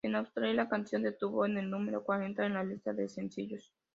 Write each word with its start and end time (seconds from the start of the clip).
En 0.03 0.15
Australia, 0.15 0.55
la 0.55 0.67
canción 0.67 1.03
debutó 1.03 1.45
en 1.45 1.59
el 1.59 1.69
número 1.69 2.03
cuarenta 2.03 2.43
en 2.43 2.55
la 2.55 2.63
lista 2.63 2.91
de 2.91 3.07
sencillos. 3.07 3.71